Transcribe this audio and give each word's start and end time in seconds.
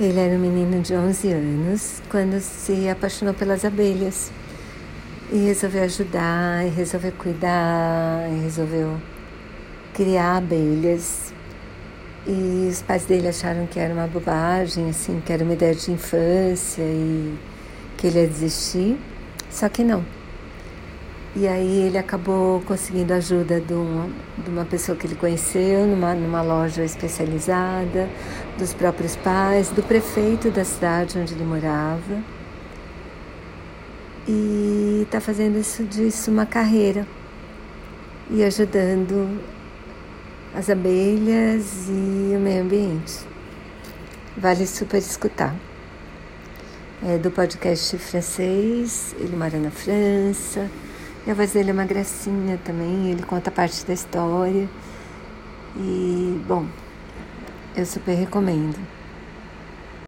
Ele 0.00 0.18
era 0.18 0.34
um 0.34 0.38
menino 0.38 0.80
de 0.80 0.94
11 0.94 1.32
anos 1.32 2.02
quando 2.08 2.40
se 2.40 2.88
apaixonou 2.88 3.34
pelas 3.34 3.62
abelhas 3.62 4.32
e 5.30 5.36
resolveu 5.36 5.82
ajudar, 5.84 6.66
e 6.66 6.70
resolveu 6.70 7.12
cuidar, 7.12 8.26
e 8.30 8.42
resolveu 8.42 8.98
criar 9.92 10.38
abelhas. 10.38 11.32
E 12.26 12.68
os 12.70 12.80
pais 12.80 13.04
dele 13.04 13.28
acharam 13.28 13.66
que 13.66 13.78
era 13.78 13.92
uma 13.92 14.06
bobagem, 14.06 14.88
assim, 14.88 15.20
que 15.24 15.32
era 15.32 15.44
uma 15.44 15.52
ideia 15.52 15.74
de 15.74 15.90
infância 15.90 16.82
e 16.82 17.36
que 17.98 18.06
ele 18.06 18.20
ia 18.20 18.28
desistir, 18.28 18.98
só 19.50 19.68
que 19.68 19.84
não. 19.84 20.04
E 21.34 21.48
aí 21.48 21.86
ele 21.86 21.96
acabou 21.96 22.60
conseguindo 22.60 23.14
ajuda 23.14 23.58
de 23.58 23.72
uma, 23.72 24.10
de 24.36 24.50
uma 24.50 24.66
pessoa 24.66 24.96
que 24.96 25.06
ele 25.06 25.14
conheceu 25.14 25.86
numa, 25.86 26.14
numa 26.14 26.42
loja 26.42 26.84
especializada, 26.84 28.06
dos 28.58 28.74
próprios 28.74 29.16
pais, 29.16 29.70
do 29.70 29.82
prefeito 29.82 30.50
da 30.50 30.62
cidade 30.62 31.18
onde 31.18 31.32
ele 31.32 31.44
morava. 31.44 32.22
E 34.28 35.00
está 35.04 35.20
fazendo 35.20 35.58
isso 35.58 35.82
disso 35.84 36.30
uma 36.30 36.44
carreira 36.44 37.06
e 38.30 38.44
ajudando 38.44 39.40
as 40.54 40.68
abelhas 40.68 41.88
e 41.88 42.36
o 42.36 42.40
meio 42.40 42.62
ambiente. 42.62 43.20
Vale 44.36 44.66
super 44.66 44.98
escutar. 44.98 45.54
É 47.02 47.16
do 47.16 47.30
podcast 47.30 47.96
francês, 47.96 49.14
ele 49.18 49.34
mora 49.34 49.58
na 49.58 49.70
França. 49.70 50.70
E 51.24 51.30
a 51.30 51.34
voz 51.34 51.52
dele 51.52 51.70
é 51.70 51.72
uma 51.72 51.84
gracinha 51.84 52.58
também, 52.64 53.10
ele 53.10 53.22
conta 53.22 53.50
parte 53.50 53.86
da 53.86 53.92
história. 53.92 54.68
E, 55.76 56.42
bom, 56.46 56.66
eu 57.76 57.86
super 57.86 58.14
recomendo. 58.14 58.76